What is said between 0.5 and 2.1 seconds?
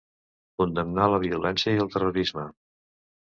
Condemnar la violència i el